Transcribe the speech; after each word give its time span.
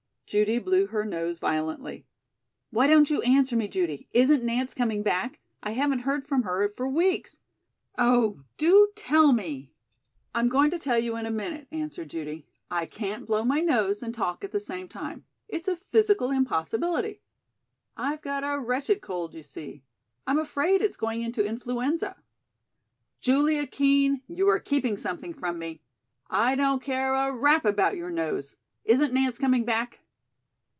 Judy 0.31 0.59
blew 0.59 0.87
her 0.87 1.03
nose 1.03 1.39
violently. 1.39 2.05
"Why 2.69 2.87
don't 2.87 3.09
you 3.09 3.21
answer 3.23 3.57
me, 3.57 3.67
Judy? 3.67 4.07
Isn't 4.13 4.45
Nance 4.45 4.73
coming 4.73 5.03
back? 5.03 5.41
I 5.61 5.71
haven't 5.71 5.99
heard 6.07 6.25
from 6.25 6.43
her 6.43 6.69
for 6.77 6.87
weeks. 6.87 7.41
Oh, 7.97 8.39
do 8.57 8.93
tell 8.95 9.33
me." 9.33 9.73
"I'm 10.33 10.47
going 10.47 10.69
to 10.69 10.79
tell 10.79 10.97
you 10.97 11.17
in 11.17 11.25
a 11.25 11.31
minute," 11.31 11.67
answered 11.69 12.09
Judy. 12.11 12.47
"I 12.69 12.85
can't 12.85 13.25
blow 13.27 13.43
my 13.43 13.59
nose 13.59 14.01
and 14.01 14.15
talk 14.15 14.45
at 14.45 14.53
the 14.53 14.61
same 14.61 14.87
time. 14.87 15.25
It's 15.49 15.67
a 15.67 15.75
physical 15.75 16.31
impossibility. 16.31 17.19
I've 17.97 18.21
got 18.21 18.45
a 18.45 18.57
wretched 18.57 19.01
cold, 19.01 19.33
you 19.33 19.43
see. 19.43 19.83
I 20.25 20.31
am 20.31 20.39
afraid 20.39 20.81
it's 20.81 20.95
going 20.95 21.23
into 21.23 21.45
influenza." 21.45 22.15
"Julia 23.19 23.67
Kean, 23.67 24.21
you 24.29 24.47
are 24.47 24.61
keeping 24.61 24.95
something 24.95 25.33
from 25.33 25.59
me. 25.59 25.81
I 26.29 26.55
don't 26.55 26.81
care 26.81 27.15
a 27.15 27.33
rap 27.33 27.65
about 27.65 27.97
your 27.97 28.09
nose. 28.11 28.55
Isn't 28.85 29.13
Nance 29.13 29.37
coming 29.37 29.65
back?" 29.65 29.97